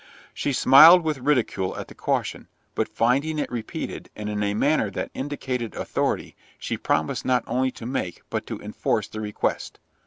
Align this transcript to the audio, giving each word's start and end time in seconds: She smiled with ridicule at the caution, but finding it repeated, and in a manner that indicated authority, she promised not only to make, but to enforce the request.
She 0.33 0.51
smiled 0.51 1.03
with 1.03 1.19
ridicule 1.19 1.77
at 1.77 1.87
the 1.87 1.93
caution, 1.93 2.47
but 2.73 2.89
finding 2.89 3.37
it 3.37 3.51
repeated, 3.51 4.09
and 4.15 4.31
in 4.31 4.41
a 4.41 4.55
manner 4.55 4.89
that 4.89 5.11
indicated 5.13 5.75
authority, 5.75 6.35
she 6.57 6.75
promised 6.75 7.23
not 7.23 7.43
only 7.45 7.69
to 7.69 7.85
make, 7.85 8.23
but 8.31 8.47
to 8.47 8.59
enforce 8.61 9.07
the 9.07 9.21
request. 9.21 9.77